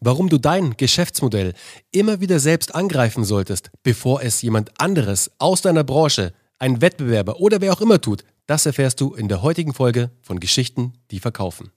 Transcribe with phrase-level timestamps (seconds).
[0.00, 1.54] warum du dein Geschäftsmodell
[1.90, 7.60] immer wieder selbst angreifen solltest, bevor es jemand anderes aus deiner Branche, ein Wettbewerber oder
[7.60, 11.70] wer auch immer tut, das erfährst du in der heutigen Folge von Geschichten, die verkaufen.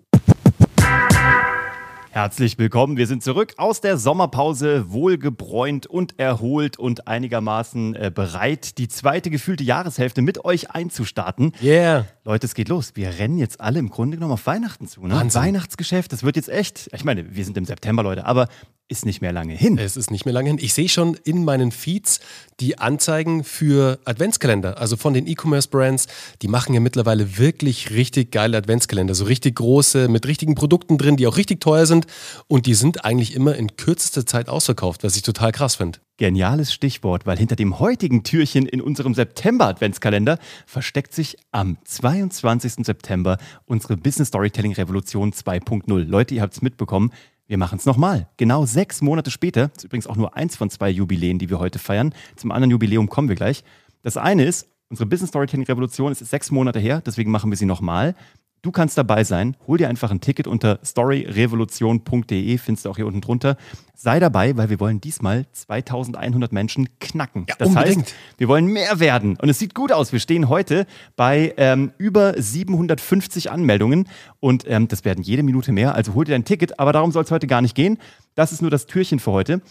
[2.14, 2.98] Herzlich willkommen.
[2.98, 9.30] Wir sind zurück aus der Sommerpause, wohlgebräunt und erholt und einigermaßen äh, bereit, die zweite
[9.30, 11.54] gefühlte Jahreshälfte mit euch einzustarten.
[11.64, 12.06] Yeah.
[12.26, 12.98] Leute, es geht los.
[12.98, 15.08] Wir rennen jetzt alle im Grunde genommen auf Weihnachten zu.
[15.08, 15.16] Ne?
[15.16, 15.42] Wahnsinn.
[15.42, 16.90] Weihnachtsgeschäft, das wird jetzt echt.
[16.94, 18.50] Ich meine, wir sind im September, Leute, aber
[18.92, 19.78] ist nicht mehr lange hin.
[19.78, 20.60] Es ist nicht mehr lange hin.
[20.62, 22.20] Ich sehe schon in meinen Feeds
[22.60, 26.08] die Anzeigen für Adventskalender, also von den E-Commerce-Brands.
[26.42, 31.16] Die machen ja mittlerweile wirklich richtig geile Adventskalender, so richtig große, mit richtigen Produkten drin,
[31.16, 32.06] die auch richtig teuer sind.
[32.48, 36.00] Und die sind eigentlich immer in kürzester Zeit ausverkauft, was ich total krass finde.
[36.18, 40.38] Geniales Stichwort, weil hinter dem heutigen Türchen in unserem September-Adventskalender
[40.68, 42.86] versteckt sich am 22.
[42.86, 46.04] September unsere Business Storytelling Revolution 2.0.
[46.04, 47.12] Leute, ihr habt es mitbekommen.
[47.52, 48.30] Wir machen es nochmal.
[48.38, 49.72] Genau sechs Monate später.
[49.76, 52.16] Ist übrigens auch nur eins von zwei Jubiläen, die wir heute feiern.
[52.38, 53.66] Zum anderen Jubiläum kommen wir gleich.
[54.04, 57.66] Das eine ist, unsere Business Storytelling Revolution ist sechs Monate her, deswegen machen wir sie
[57.66, 58.16] nochmal.
[58.64, 59.58] Du kannst dabei sein.
[59.66, 63.58] Hol dir einfach ein Ticket unter storyrevolution.de, findest du auch hier unten drunter.
[63.96, 67.46] Sei dabei, weil wir wollen diesmal 2100 Menschen knacken.
[67.50, 68.06] Ja, das unbedingt.
[68.06, 69.36] heißt, wir wollen mehr werden.
[69.42, 70.12] Und es sieht gut aus.
[70.12, 74.08] Wir stehen heute bei ähm, über 750 Anmeldungen
[74.40, 75.96] und ähm, das werden jede Minute mehr.
[75.96, 77.98] Also hol dir dein Ticket, aber darum soll es heute gar nicht gehen.
[78.36, 79.62] Das ist nur das Türchen für heute.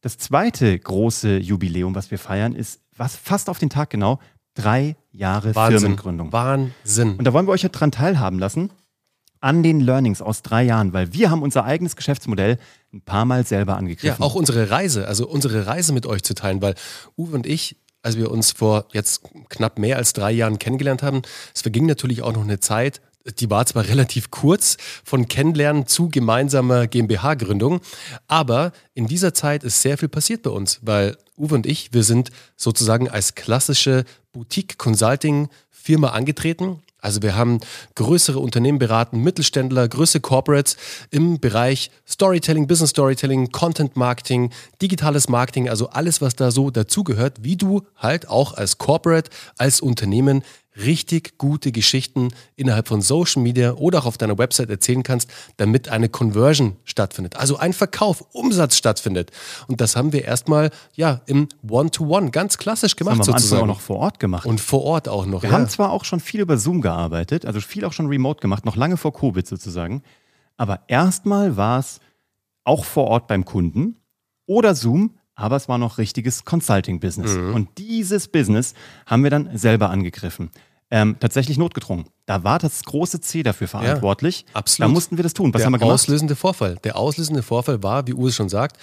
[0.00, 4.18] Das zweite große Jubiläum, was wir feiern, ist was fast auf den Tag genau
[4.54, 5.80] drei Jahre Wahnsinn.
[5.80, 6.32] Firmengründung.
[6.32, 7.16] Wahnsinn.
[7.16, 8.70] Und da wollen wir euch ja dran teilhaben lassen,
[9.40, 12.58] an den Learnings aus drei Jahren, weil wir haben unser eigenes Geschäftsmodell
[12.92, 14.22] ein paar Mal selber Ja, angegriffen.
[14.22, 16.74] auch unsere Reise, also unsere Reise mit euch zu teilen, weil
[17.16, 21.22] Uwe und ich, als wir uns vor jetzt knapp mehr als drei Jahren kennengelernt haben,
[21.54, 23.00] es verging natürlich auch noch eine Zeit,
[23.40, 27.80] die war zwar relativ kurz von Kennenlernen zu gemeinsamer GmbH-Gründung,
[28.28, 32.04] aber in dieser Zeit ist sehr viel passiert bei uns, weil Uwe und ich, wir
[32.04, 36.80] sind sozusagen als klassische Boutique-Consulting-Firma angetreten.
[37.00, 37.58] Also wir haben
[37.96, 40.76] größere Unternehmen beraten, Mittelständler, größere Corporates
[41.10, 47.42] im Bereich Storytelling, Business Storytelling, Content Marketing, digitales Marketing, also alles, was da so dazugehört,
[47.42, 50.44] wie du halt auch als Corporate, als Unternehmen
[50.76, 55.88] richtig gute Geschichten innerhalb von Social Media oder auch auf deiner Website erzählen kannst, damit
[55.88, 57.36] eine Conversion stattfindet.
[57.36, 59.30] Also ein Verkauf, Umsatz stattfindet.
[59.66, 63.34] Und das haben wir erstmal ja im One-to-One ganz klassisch das haben gemacht wir am
[63.34, 63.62] Anfang sozusagen.
[63.62, 64.46] auch noch vor Ort gemacht.
[64.46, 65.42] Und vor Ort auch noch.
[65.42, 65.56] Wir ja.
[65.56, 68.76] haben zwar auch schon viel über Zoom gearbeitet, also viel auch schon remote gemacht, noch
[68.76, 70.02] lange vor Covid sozusagen.
[70.56, 72.00] Aber erstmal war es
[72.64, 73.96] auch vor Ort beim Kunden
[74.46, 77.32] oder Zoom, aber es war noch richtiges Consulting-Business.
[77.32, 77.54] Mhm.
[77.54, 78.74] Und dieses Business
[79.06, 80.50] haben wir dann selber angegriffen.
[80.88, 82.04] Ähm, tatsächlich notgedrungen.
[82.26, 84.44] Da war das große C dafür verantwortlich.
[84.52, 84.88] absolut.
[84.88, 85.52] Da mussten wir das tun.
[85.52, 85.94] Was der haben wir gemacht?
[85.94, 86.76] auslösende Vorfall.
[86.84, 88.76] Der auslösende Vorfall war, wie Uwe schon sagt,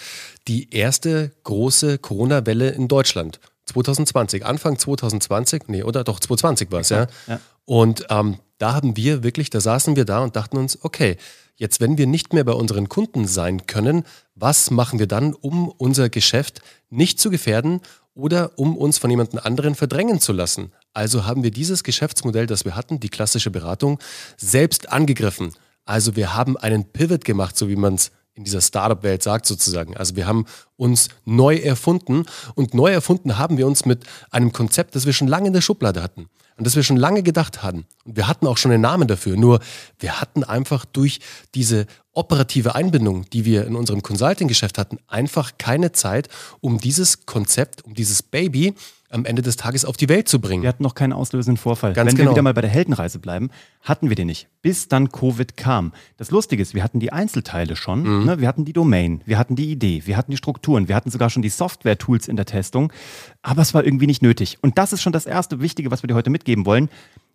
[0.48, 3.40] die erste große Corona-Welle in Deutschland.
[3.66, 7.08] 2020, Anfang 2020, nee, oder doch 2020 war es, ja.
[7.28, 7.40] ja.
[7.66, 11.18] Und ähm, da haben wir wirklich, da saßen wir da und dachten uns, okay,
[11.56, 14.04] jetzt wenn wir nicht mehr bei unseren Kunden sein können,
[14.36, 17.82] was machen wir dann, um unser Geschäft nicht zu gefährden
[18.14, 20.72] oder um uns von jemand anderen verdrängen zu lassen?
[20.94, 24.00] Also haben wir dieses Geschäftsmodell, das wir hatten, die klassische Beratung,
[24.38, 25.54] selbst angegriffen.
[25.86, 29.98] Also wir haben einen Pivot gemacht, so wie man es in dieser Startup-Welt sagt sozusagen.
[29.98, 30.46] Also wir haben
[30.78, 32.26] uns neu erfunden
[32.56, 35.62] und neu erfunden haben wir uns mit einem Konzept, das wir schon lange in der
[35.62, 36.30] Schublade hatten
[36.60, 37.86] und das wir schon lange gedacht hatten.
[38.06, 39.60] Und wir hatten auch schon einen Namen dafür, nur
[39.98, 41.20] wir hatten einfach durch
[41.56, 46.28] diese operative Einbindung, die wir in unserem Consulting-Geschäft hatten, einfach keine Zeit,
[46.60, 48.76] um dieses Konzept, um dieses Baby
[49.10, 50.62] am Ende des Tages auf die Welt zu bringen.
[50.62, 51.94] Wir hatten noch keinen auslösenden Vorfall.
[51.94, 52.30] Ganz Wenn genau.
[52.32, 53.50] wir wieder mal bei der Heldenreise bleiben,
[53.82, 55.94] hatten wir den nicht, bis dann Covid kam.
[56.18, 58.26] Das Lustige ist, wir hatten die Einzelteile schon, Mhm.
[58.26, 58.40] ne?
[58.40, 61.30] wir hatten die Domain, wir hatten die Idee, wir hatten die Strukturen, wir hatten sogar
[61.30, 62.94] schon die Software-Tools in der Testung,
[63.42, 64.58] aber es war irgendwie nicht nötig.
[64.62, 66.90] Und das ist schon das erste Wichtige, was wir dir heute mitgeben wollen.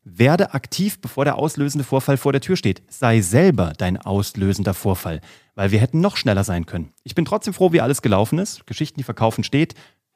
[0.06, 2.83] Werde aktiv, bevor der auslösende Vorfall vor der Tür steht.
[2.91, 5.23] Sei selber dein auslösender Vorfall,
[5.55, 6.91] weil wir hätten noch schneller sein können.
[7.05, 8.67] Ich bin trotzdem froh, wie alles gelaufen ist.
[8.67, 9.75] Geschichten, die verkaufen steht,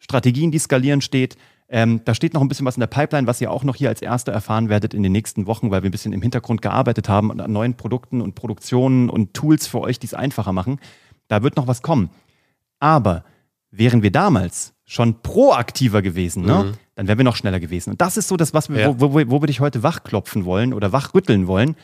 [0.09, 1.37] Strategien, die skalieren steht.
[1.69, 3.91] Ähm, da steht noch ein bisschen was in der Pipeline, was ihr auch noch hier
[3.91, 7.11] als Erste erfahren werdet in den nächsten Wochen, weil wir ein bisschen im Hintergrund gearbeitet
[7.11, 10.81] haben und an neuen Produkten und Produktionen und Tools für euch, die es einfacher machen.
[11.29, 12.09] Da wird noch was kommen.
[12.81, 13.23] Aber
[13.71, 17.91] wären wir damals schon proaktiver gewesen, ne, dann wären wir noch schneller gewesen.
[17.91, 19.01] Und das ist so das, was wir, Ja.
[19.01, 21.77] wo, wo, wo wir dich heute wachklopfen wollen oder wachrütteln wollen,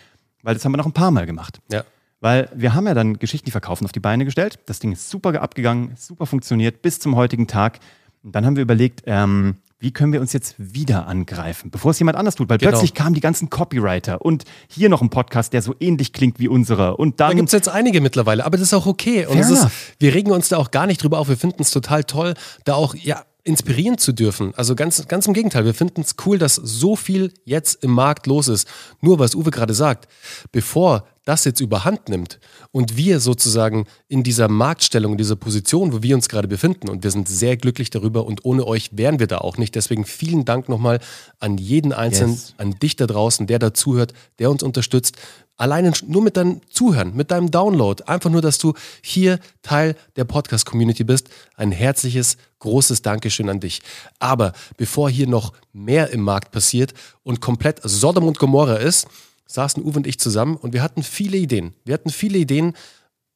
[0.43, 1.61] weil das haben wir noch ein paar Mal gemacht.
[1.71, 1.85] Ja.
[2.21, 4.59] Weil wir haben ja dann Geschichten, die verkaufen, auf die Beine gestellt.
[4.65, 7.81] Das Ding ist super abgegangen, super funktioniert bis zum heutigen Tag.
[8.25, 11.99] Und dann haben wir überlegt, ähm, wie können wir uns jetzt wieder angreifen, bevor es
[11.99, 12.49] jemand anders tut?
[12.49, 12.71] Weil Genau.
[12.71, 16.49] plötzlich kamen die ganzen Copywriter und hier noch ein Podcast, der so ähnlich klingt wie
[16.49, 16.99] unserer.
[16.99, 19.27] Und Da dann gibt es jetzt einige mittlerweile, aber das ist auch okay.
[19.27, 19.69] Und es ist,
[19.99, 21.29] wir regen uns da auch gar nicht drüber auf.
[21.29, 22.33] Wir finden es total toll,
[22.65, 24.55] da auch ja, inspirieren zu dürfen.
[24.57, 28.27] Also ganz, ganz im Gegenteil, wir finden es cool, dass so viel jetzt im Markt
[28.27, 28.67] los ist.
[29.03, 30.09] Nur was Uwe gerade sagt,
[30.51, 32.39] bevor das jetzt überhand nimmt
[32.71, 37.03] und wir sozusagen in dieser Marktstellung, in dieser Position, wo wir uns gerade befinden, und
[37.03, 39.75] wir sind sehr glücklich darüber und ohne euch wären wir da auch nicht.
[39.75, 41.01] Deswegen vielen Dank nochmal
[41.39, 42.55] an jeden Einzelnen, Yes.
[42.59, 45.17] an dich da draußen, der da zuhört, der uns unterstützt.
[45.57, 48.03] Alleine nur mit deinem Zuhören, mit deinem Download.
[48.05, 51.29] Einfach nur, dass du hier Teil der Podcast-Community bist.
[51.57, 53.81] Ein herzliches, großes Dankeschön an dich.
[54.19, 56.93] Aber bevor hier noch mehr im Markt passiert
[57.23, 59.07] und komplett Sodom und Gomorra ist,
[59.47, 61.75] saßen Uwe und ich zusammen und wir hatten viele Ideen.
[61.85, 62.75] Wir hatten viele Ideen,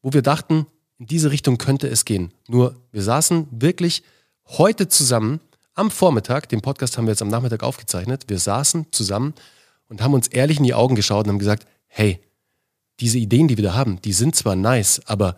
[0.03, 0.67] wo wir dachten,
[0.99, 2.33] in diese Richtung könnte es gehen.
[2.49, 4.03] Nur wir saßen wirklich
[4.47, 5.41] heute zusammen
[5.75, 9.35] am Vormittag, den Podcast haben wir jetzt am Nachmittag aufgezeichnet, wir saßen zusammen
[9.89, 11.69] und haben uns ehrlich in die Augen geschaut und haben gesagt,
[11.99, 12.21] hey,
[13.01, 15.37] diese Ideen, die wir da haben, die sind zwar nice, aber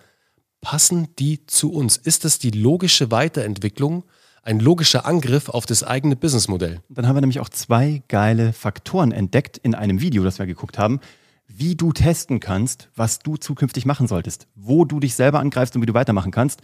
[0.60, 1.96] passen die zu uns?
[1.96, 4.04] Ist das die logische Weiterentwicklung,
[4.42, 6.82] ein logischer Angriff auf das eigene Businessmodell?
[6.90, 10.78] Dann haben wir nämlich auch zwei geile Faktoren entdeckt in einem Video, das wir geguckt
[10.78, 11.00] haben,
[11.46, 15.80] wie du testen kannst, was du zukünftig machen solltest, wo du dich selber angreifst und
[15.80, 16.60] wie du weitermachen kannst.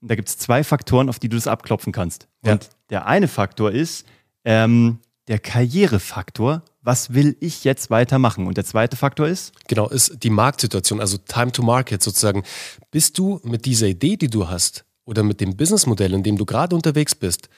[0.00, 2.28] Und da gibt es zwei Faktoren, auf die du das abklopfen kannst.
[2.44, 2.52] Ja.
[2.52, 4.06] Und der eine Faktor ist
[4.44, 6.62] ähm, der Karrierefaktor.
[6.82, 8.46] Was will ich jetzt weitermachen?
[8.46, 12.42] Und der zweite Faktor ist, Genau, ist die Marktsituation, also Time to Market sozusagen.
[12.90, 16.46] Bist du mit dieser Idee, die du hast, oder mit dem Businessmodell, in dem du
[16.46, 17.48] gerade unterwegs bist,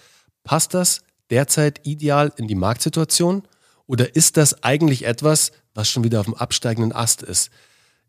[0.42, 3.42] passt das derzeit ideal in die Marktsituation?
[3.86, 7.50] Oder ist das eigentlich etwas, was schon wieder auf dem absteigenden Ast ist?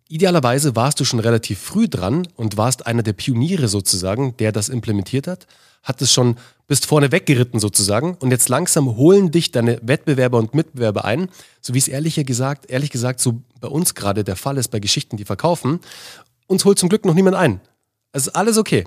[0.07, 4.69] Idealerweise warst du schon relativ früh dran und warst einer der Pioniere sozusagen, der das
[4.69, 5.47] implementiert hat,
[5.81, 6.37] hat es schon,
[6.67, 11.29] bist vorne weggeritten sozusagen und jetzt langsam holen dich deine Wettbewerber und Mitbewerber ein,
[11.61, 14.79] so wie es ehrlicher gesagt, ehrlich gesagt so bei uns gerade der Fall ist bei
[14.79, 15.79] Geschichten, die verkaufen.
[16.47, 17.61] Uns holt zum Glück noch niemand ein.
[18.11, 18.85] Es ist alles okay.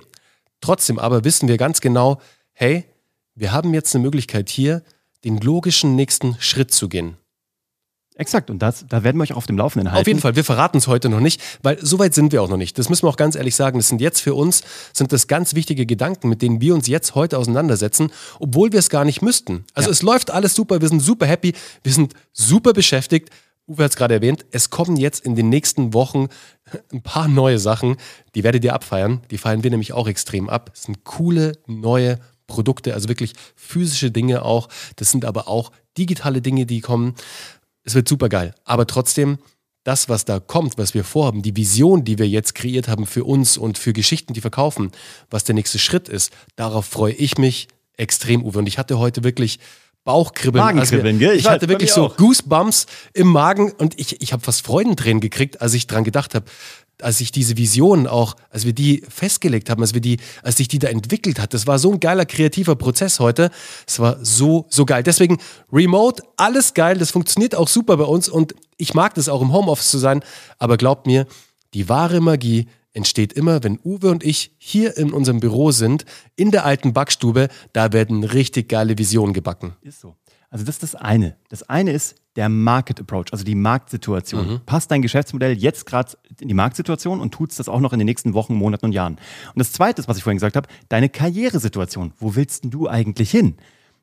[0.60, 2.20] Trotzdem aber wissen wir ganz genau,
[2.52, 2.84] hey,
[3.34, 4.82] wir haben jetzt eine Möglichkeit hier,
[5.24, 7.16] den logischen nächsten Schritt zu gehen.
[8.16, 10.00] Exakt, und das, da werden wir euch auch auf dem Laufenden halten.
[10.02, 12.48] Auf jeden Fall, wir verraten es heute noch nicht, weil so weit sind wir auch
[12.48, 12.78] noch nicht.
[12.78, 13.78] Das müssen wir auch ganz ehrlich sagen.
[13.78, 17.14] Das sind jetzt für uns, sind das ganz wichtige Gedanken, mit denen wir uns jetzt
[17.14, 18.10] heute auseinandersetzen,
[18.40, 19.64] obwohl wir es gar nicht müssten.
[19.74, 19.92] Also Ja.
[19.92, 21.52] es läuft alles super, wir sind super happy,
[21.82, 23.30] wir sind super beschäftigt.
[23.68, 26.28] Uwe hat es gerade erwähnt, es kommen jetzt in den nächsten Wochen
[26.92, 27.96] ein paar neue Sachen,
[28.34, 29.22] die werdet ihr abfeiern.
[29.30, 30.70] Die feiern wir nämlich auch extrem ab.
[30.74, 34.68] Es sind coole, neue Produkte, also wirklich physische Dinge auch.
[34.94, 37.14] Das sind aber auch digitale Dinge, die kommen.
[37.86, 38.54] Es wird super geil.
[38.64, 39.38] Aber trotzdem,
[39.84, 43.24] das, was da kommt, was wir vorhaben, die Vision, die wir jetzt kreiert haben für
[43.24, 44.90] uns und für Geschichten, die verkaufen,
[45.30, 48.58] was der nächste Schritt ist, darauf freue ich mich extrem, Uwe.
[48.58, 49.60] Und ich hatte heute wirklich
[50.04, 50.64] Bauchkribbeln.
[50.64, 51.36] Magenkribbeln, wir, gell?
[51.36, 52.16] Ich Ich hatte wirklich so auch.
[52.16, 56.46] Goosebumps im Magen und ich, ich habe fast Freudentränen gekriegt, als ich dran gedacht habe,
[57.02, 60.68] als ich diese Vision auch, als wir die festgelegt haben, als wir die, als sich
[60.68, 61.52] die da entwickelt hat.
[61.54, 63.50] Das war so ein geiler kreativer Prozess heute.
[63.86, 65.02] Es war so, so geil.
[65.02, 65.38] Deswegen
[65.72, 66.98] Remote, alles geil.
[66.98, 70.22] Das funktioniert auch super bei uns und ich mag das auch im Homeoffice zu sein.
[70.58, 71.26] Aber glaubt mir,
[71.74, 76.50] die wahre Magie entsteht immer, wenn Uwe und ich hier in unserem Büro sind, in
[76.50, 77.48] der alten Backstube.
[77.74, 79.76] Da werden richtig geile Visionen gebacken.
[79.82, 80.16] Ist so.
[80.48, 81.36] Also das ist das eine.
[81.50, 84.60] Das eine ist der Market Approach, also die Marktsituation.
[84.66, 88.06] Passt dein Geschäftsmodell jetzt gerade in die Marktsituation und tut's das auch noch in den
[88.06, 89.14] nächsten Wochen, Monaten und Jahren.
[89.14, 92.12] Und das zweite ist, was ich vorhin gesagt habe, deine Karrieresituation.
[92.18, 93.56] Wo willst denn du eigentlich hin?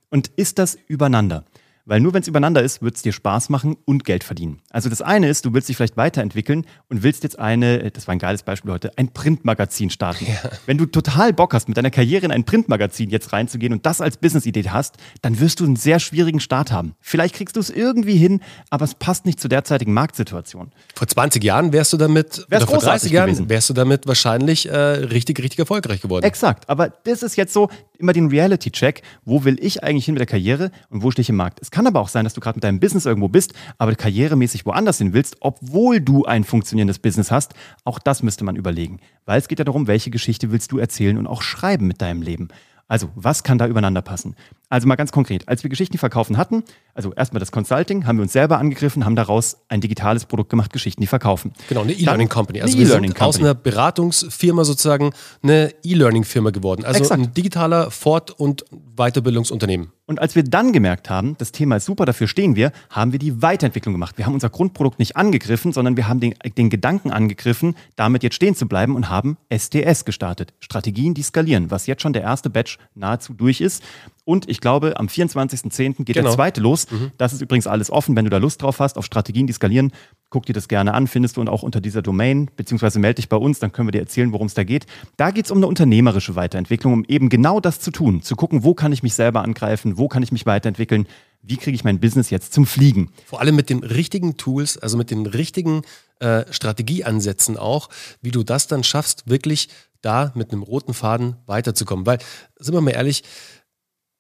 [0.10, 1.46] Und ist das übereinander?
[1.86, 4.62] Weil nur wenn es übereinander ist, wird es dir Spaß machen und Geld verdienen.
[4.70, 8.14] Also das eine ist, du willst dich vielleicht weiterentwickeln und willst jetzt eine, das war
[8.14, 10.26] ein geiles Beispiel heute, ein Printmagazin starten.
[10.66, 14.00] Wenn du total Bock hast, mit deiner Karriere in ein Printmagazin jetzt reinzugehen und das
[14.00, 16.96] als Businessidee hast, dann wirst du einen sehr schwierigen Start haben.
[17.02, 20.72] Vielleicht kriegst du es irgendwie hin, aber es passt nicht zur derzeitigen Marktsituation.
[20.96, 23.50] Vor 20 Jahren wärst du damit, Wär's oder vor 30 großartig Jahren gewesen.
[23.50, 26.24] wärst du damit wahrscheinlich äh, richtig, richtig erfolgreich geworden.
[26.24, 29.02] Exakt, aber das ist jetzt so immer den Reality-Check.
[29.26, 31.60] Wo will ich eigentlich hin mit der Karriere und wo stehe ich im Markt?
[31.62, 34.66] Es kann aber auch sein, dass du gerade mit deinem Business irgendwo bist, aber karrieremäßig
[34.66, 37.54] woanders hin willst, obwohl du ein funktionierendes Business hast.
[37.84, 41.18] Auch das müsste man überlegen, weil es geht ja darum, welche Geschichte willst du erzählen
[41.18, 42.50] und auch schreiben mit deinem Leben.
[42.88, 44.36] Also, was kann da übereinander passen?
[44.70, 46.64] Also mal ganz konkret, als wir Geschichten verkaufen hatten,
[46.94, 50.74] also erstmal das Consulting, haben wir uns selber angegriffen, haben daraus ein digitales Produkt gemacht,
[50.74, 51.54] Geschichten, die verkaufen.
[51.70, 52.62] Genau, eine E-Learning Company.
[52.62, 55.12] Also eine wir E-Learning sind aus einer Beratungsfirma sozusagen
[55.42, 56.86] eine E-Learning-Firma geworden.
[56.86, 57.20] Also Exakt.
[57.20, 58.66] ein digitaler Fort- und
[58.96, 59.92] Weiterbildungsunternehmen.
[60.06, 63.20] Und als wir dann gemerkt haben, das Thema ist super, dafür stehen wir, haben wir
[63.20, 64.18] die Weiterentwicklung gemacht.
[64.18, 68.36] Wir haben unser Grundprodukt nicht angegriffen, sondern wir haben den, den Gedanken angegriffen, damit jetzt
[68.36, 70.54] stehen zu bleiben und haben STS gestartet.
[70.60, 73.82] Strategien, die skalieren, was jetzt schon der erste Batch nahezu durch ist.
[74.26, 76.06] Und ich glaube, am 24.10.
[76.06, 76.28] geht Genau.
[76.30, 76.88] der zweite los.
[77.18, 79.92] Das ist übrigens alles offen, wenn du da Lust drauf hast, auf Strategien, die skalieren.
[80.30, 83.28] Guck dir das gerne an, findest du und auch unter dieser Domain, beziehungsweise melde dich
[83.30, 84.86] bei uns, dann können wir dir erzählen, worum es da geht.
[85.18, 88.64] Da geht es um eine unternehmerische Weiterentwicklung, um eben genau das zu tun, zu gucken,
[88.64, 91.06] wo kann ich mich selber angreifen, wo kann ich mich weiterentwickeln,
[91.42, 93.12] wie kriege ich mein Business jetzt zum Fliegen.
[93.26, 95.82] Vor allem mit den richtigen Tools, also mit den richtigen
[96.20, 97.90] äh, Strategieansätzen auch,
[98.22, 99.68] wie du das dann schaffst, wirklich
[100.02, 102.06] da mit einem roten Faden weiterzukommen.
[102.06, 102.20] Weil,
[102.60, 103.24] sind wir mal ehrlich,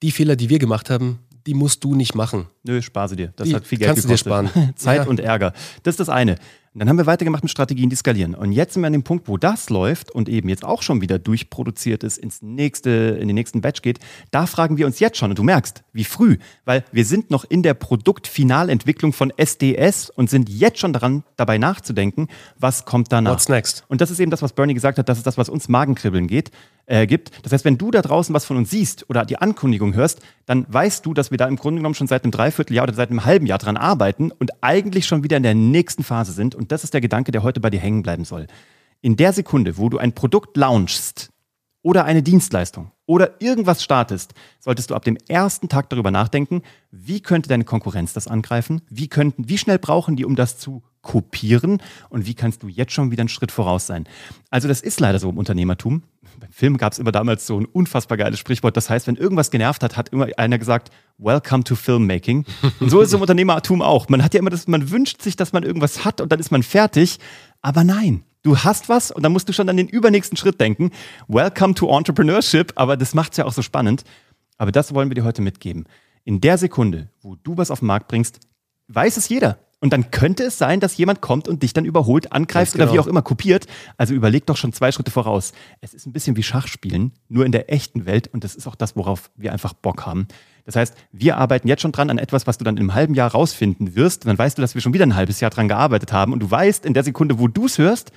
[0.03, 2.45] die Fehler, die wir gemacht haben, die musst du nicht machen.
[2.63, 3.33] Nö, spar sie dir.
[3.35, 4.49] Das Die hat viel Geld kannst du dir gekostet.
[4.53, 4.73] sparen.
[4.75, 5.07] Zeit Ja.
[5.09, 5.51] und Ärger.
[5.83, 6.33] Das ist das eine.
[6.73, 8.33] Und dann haben wir weitergemacht mit Strategien, die skalieren.
[8.33, 11.01] Und jetzt sind wir an dem Punkt, wo das läuft und eben jetzt auch schon
[11.01, 12.89] wieder durchproduziert ist, ins nächste,
[13.21, 13.99] in den nächsten Batch geht.
[14.31, 17.43] Da fragen wir uns jetzt schon, und du merkst, wie früh, weil wir sind noch
[17.45, 23.33] in der Produktfinalentwicklung von SDS und sind jetzt schon daran, dabei nachzudenken, was kommt danach.
[23.33, 23.83] What's next?
[23.87, 26.25] Und das ist eben das, was Bernie gesagt hat, das ist das, was uns Magenkribbeln
[26.25, 26.49] geht,
[26.85, 27.31] äh, gibt.
[27.43, 30.65] Das heißt, wenn du da draußen was von uns siehst oder die Ankündigung hörst, dann
[30.67, 33.25] weißt du, dass wir da im Grunde genommen schon seit einem Dreivierteljahr oder seit einem
[33.25, 36.55] halben Jahr dran arbeiten und eigentlich schon wieder in der nächsten Phase sind.
[36.55, 38.47] Und das ist der Gedanke, der heute bei dir hängen bleiben soll.
[39.01, 41.29] In der Sekunde, wo du ein Produkt launchst
[41.81, 47.21] oder eine Dienstleistung oder irgendwas startest, solltest du ab dem ersten Tag darüber nachdenken, wie
[47.21, 48.81] könnte deine Konkurrenz das angreifen?
[48.89, 51.79] Wie, könnten, wie schnell brauchen die, um das zu kopieren?
[52.09, 54.05] Und wie kannst du jetzt schon wieder einen Schritt voraus sein?
[54.49, 56.01] Also das ist leider so im Unternehmertum.
[56.39, 58.75] Beim Film gab es immer damals so ein unfassbar geiles Sprichwort.
[58.75, 62.45] Das heißt, wenn irgendwas genervt hat, hat immer einer gesagt, Welcome to Filmmaking.
[62.79, 64.09] Und so ist es im Unternehmertum auch.
[64.09, 66.51] Man hat ja immer das, man wünscht sich, dass man irgendwas hat und dann ist
[66.51, 67.19] man fertig.
[67.61, 70.91] Aber nein, Du hast was und dann musst du schon an den übernächsten Schritt denken.
[71.29, 74.03] Welcome to Entrepreneurship, aber das macht es ja auch so spannend.
[74.57, 75.85] Aber das wollen wir dir heute mitgeben.
[76.25, 78.41] In der Sekunde, wo du was auf den Markt bringst,
[78.89, 79.59] weiß es jeder.
[79.83, 82.91] Und dann könnte es sein, dass jemand kommt und dich dann überholt, angreift oder wie
[82.91, 83.03] genau.
[83.03, 83.67] auch immer kopiert.
[83.97, 85.51] Also überleg doch schon zwei Schritte voraus.
[85.81, 88.29] Es ist ein bisschen wie Schachspielen, nur in der echten Welt.
[88.29, 90.29] Und das ist auch das, worauf wir einfach Bock haben.
[90.63, 93.13] Das heißt, wir arbeiten jetzt schon dran an etwas, was du dann in einem halben
[93.13, 94.25] Jahr rausfinden wirst.
[94.25, 96.31] Dann weißt du, dass wir schon wieder ein halbes Jahr dran gearbeitet haben.
[96.31, 98.13] Und du weißt, in der Sekunde, wo du es hörst,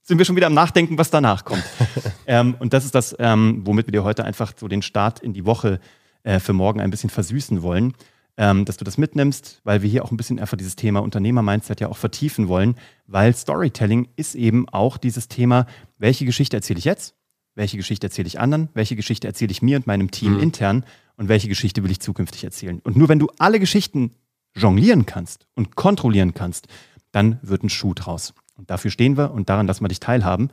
[0.00, 1.64] sind wir schon wieder am Nachdenken, was danach kommt.
[2.28, 5.34] ähm, und das ist das, ähm, womit wir dir heute einfach so den Start in
[5.34, 5.80] die Woche
[6.22, 7.92] äh, für morgen ein bisschen versüßen wollen.
[8.42, 11.82] Ähm, dass du das mitnimmst, weil wir hier auch ein bisschen einfach dieses Thema Unternehmer-Mindset
[11.82, 12.74] ja auch vertiefen wollen,
[13.06, 15.66] weil Storytelling ist eben auch dieses Thema,
[15.98, 17.14] welche Geschichte erzähle ich jetzt,
[17.54, 20.86] welche Geschichte erzähle ich anderen, welche Geschichte erzähle ich mir und meinem Team intern
[21.18, 22.80] und welche Geschichte will ich zukünftig erzählen.
[22.82, 24.12] Und nur wenn du alle Geschichten
[24.56, 26.66] jonglieren kannst und kontrollieren kannst,
[27.12, 28.32] dann wird ein Schuh draus.
[28.56, 30.48] Und dafür stehen wir und daran lassen wir dich teilhaben.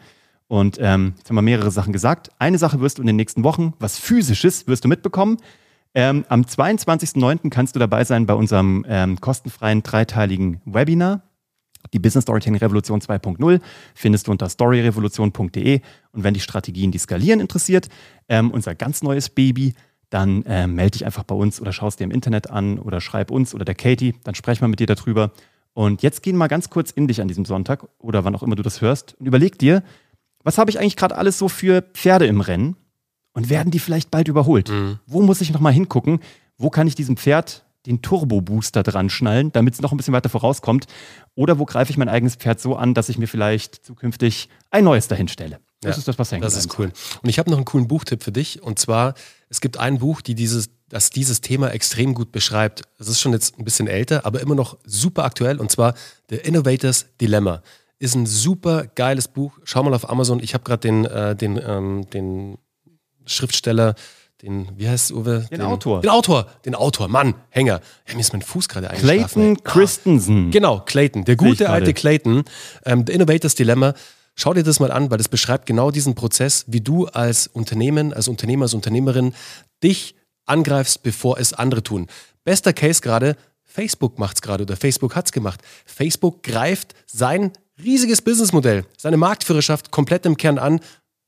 [0.47, 2.31] Und ähm, jetzt haben wir mehrere Sachen gesagt.
[2.37, 5.37] Eine Sache wirst du in den nächsten Wochen, was Physisches wirst du mitbekommen.
[5.97, 7.49] Ähm, am 22.09.
[7.49, 11.23] kannst du dabei sein bei unserem ähm, kostenfreien dreiteiligen Webinar.
[11.91, 13.59] Die Business Storytelling Revolution 2.0
[13.95, 15.81] findest du unter storyrevolution.de.
[16.11, 17.89] Und wenn dich Strategien, die skalieren, interessiert,
[18.29, 19.73] ähm, unser ganz neues Baby,
[20.11, 23.31] dann ähm, melde dich einfach bei uns oder schaust dir im Internet an oder schreib
[23.31, 25.31] uns oder der Katie, dann sprechen wir mit dir darüber.
[25.73, 28.43] Und jetzt gehen wir mal ganz kurz in dich an diesem Sonntag oder wann auch
[28.43, 29.81] immer du das hörst und überleg dir,
[30.43, 32.75] was habe ich eigentlich gerade alles so für Pferde im Rennen
[33.37, 34.71] und werden die vielleicht bald überholt?
[35.05, 36.21] Wo muss ich nochmal hingucken?
[36.57, 40.29] Wo kann ich diesem Pferd den Turbo-Booster dran schnallen, damit es noch ein bisschen weiter
[40.29, 40.87] vorauskommt?
[41.35, 44.83] Oder wo greife ich mein eigenes Pferd so an, dass ich mir vielleicht zukünftig ein
[44.83, 45.59] neues dahin stelle?
[45.81, 46.91] Das Ja, ist das, was hängen Das ist cool.
[47.21, 48.63] Und ich habe noch einen coolen Buchtipp für dich.
[48.63, 49.13] Und zwar,
[49.49, 52.81] es gibt ein Buch, die dieses, das dieses Thema extrem gut beschreibt.
[52.97, 55.59] Es ist schon jetzt ein bisschen älter, aber immer noch super aktuell.
[55.59, 55.93] Und zwar
[56.31, 57.61] The Innovators Dilemma.
[57.99, 59.59] Ist ein super geiles Buch.
[59.63, 60.39] Schau mal auf Amazon.
[60.39, 62.57] Ich habe gerade den, äh, den, ähm, den
[63.27, 63.95] Schriftsteller,
[64.41, 65.47] den, wie heißt es, Uwe?
[65.51, 66.01] Den Autor.
[66.01, 67.81] Den Autor, den Autor, Mann, Hänger.
[68.07, 69.55] Ja, mir ist mein Fuß gerade eingeschlafen.
[69.55, 69.57] Clayton.
[69.57, 69.69] Ah.
[69.69, 70.51] Christensen.
[70.51, 71.93] Genau, Clayton, der gute alte.
[71.93, 72.43] Clayton.
[72.85, 73.93] Ähm, The Innovators Dilemma.
[74.35, 78.13] Schau dir das mal an, weil das beschreibt genau diesen Prozess, wie du als Unternehmen,
[78.13, 79.33] als Unternehmer, als Unternehmerin
[79.83, 80.13] dich
[80.45, 82.05] angreifst, bevor es andere tun.
[82.43, 85.61] Bester Case gerade, Facebook macht es gerade oder Facebook hat es gemacht.
[85.85, 87.51] Facebook greift sein
[87.83, 90.79] riesiges Businessmodell, seine Marktführerschaft komplett im Kern an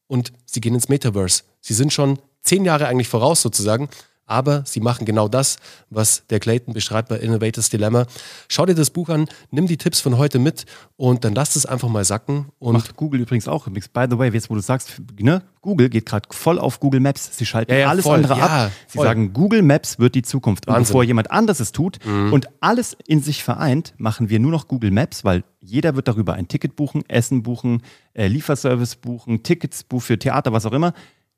[0.09, 1.43] und sie gehen ins Metaverse.
[1.61, 3.87] Sie sind schon zehn Jahre eigentlich voraus sozusagen,
[4.29, 5.57] aber sie machen genau das,
[5.89, 8.05] was der Clayton beschreibt bei Innovators Dilemma.
[8.48, 10.65] Schau dir das Buch an, nimm die Tipps von heute mit
[10.98, 13.67] und dann lass es einfach mal sacken und Macht Google übrigens auch.
[13.67, 17.01] Übrigens, by the way, jetzt wo du sagst, ne, Google geht gerade voll auf Google
[17.01, 17.38] Maps.
[17.38, 18.15] Sie schalten Ja, ja, alles voll.
[18.15, 18.71] andere Ja, ab.
[18.88, 19.05] Sie voll.
[19.07, 20.67] sagen, Google Maps wird die Zukunft.
[20.67, 20.83] Und Wahnsinn.
[20.83, 20.88] Mhm.
[20.88, 24.91] bevor jemand anderes es tut und alles in sich vereint, machen wir nur noch Google
[24.91, 27.81] Maps, weil jeder wird darüber ein Ticket buchen, Essen buchen,
[28.13, 30.93] äh, Lieferservice buchen, Tickets buchen für Theater, was auch immer.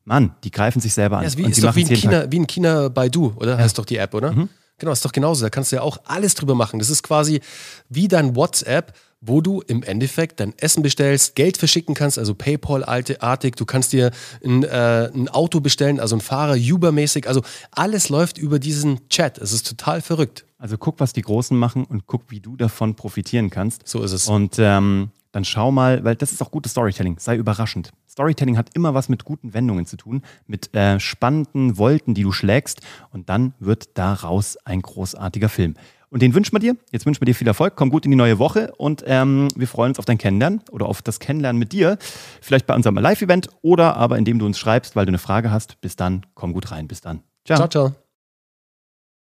[0.05, 1.23] Mann, die greifen sich selber an.
[1.23, 1.97] Ja, ist, wie, und ist doch wie in, Tag.
[1.97, 3.57] China, wie in China Baidu, oder?
[3.57, 4.47] Heißt doch die App, oder?
[4.77, 5.43] Genau, ist doch genauso.
[5.45, 6.79] Da kannst du ja auch alles drüber machen.
[6.79, 7.41] Das ist quasi
[7.89, 13.55] wie dein WhatsApp, wo du im Endeffekt dein Essen bestellst, Geld verschicken kannst, also PayPal-artig.
[13.55, 14.09] Du kannst dir
[14.43, 17.27] ein, äh, ein Auto bestellen, also ein Fahrer, Uber-mäßig.
[17.27, 19.37] Also alles läuft über diesen Chat.
[19.37, 20.45] Es ist total verrückt.
[20.57, 23.87] Also guck, was die Großen machen und guck, wie du davon profitieren kannst.
[23.87, 24.27] So ist es.
[24.27, 27.17] Und ähm, dann schau mal, weil das ist auch gutes Storytelling.
[27.19, 27.91] Sei überraschend.
[28.09, 32.31] Storytelling hat immer was mit guten Wendungen zu tun, mit äh, spannenden Wolten, die du
[32.31, 32.81] schlägst.
[33.11, 35.75] Und dann wird daraus ein großartiger Film.
[36.09, 36.75] Und den wünschen wir dir.
[36.91, 37.77] Jetzt wünschen wir dir viel Erfolg.
[37.77, 40.87] Komm gut in die neue Woche und ähm, wir freuen uns auf dein Kennenlernen oder
[40.87, 41.97] auf das Kennenlernen mit dir.
[42.41, 45.79] Vielleicht bei unserem Live-Event oder aber indem du uns schreibst, weil du eine Frage hast.
[45.79, 46.89] Bis dann, komm gut rein.
[46.89, 47.21] Bis dann.
[47.45, 47.69] Ciao, ciao.
[47.69, 48.10] ciao.